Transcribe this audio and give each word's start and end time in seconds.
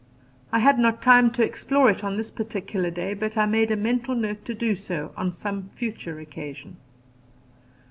I 0.51 0.57
had 0.57 0.79
not 0.79 0.99
time 0.99 1.29
to 1.33 1.43
explore 1.45 1.87
it 1.91 2.03
on 2.03 2.17
this 2.17 2.31
particular 2.31 2.89
day, 2.89 3.13
but 3.13 3.37
I 3.37 3.45
made 3.45 3.69
a 3.69 3.75
mental 3.75 4.15
note 4.15 4.43
to 4.45 4.55
do 4.55 4.73
so 4.75 5.13
on 5.15 5.31
some 5.31 5.69
future 5.75 6.19
occasion. 6.19 6.77